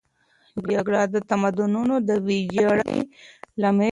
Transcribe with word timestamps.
جګړه 0.71 1.01
د 1.13 1.15
تمدنونو 1.29 1.95
د 2.07 2.09
ویجاړۍ 2.25 2.97
لامل 3.61 3.79
ګرځي. 3.81 3.89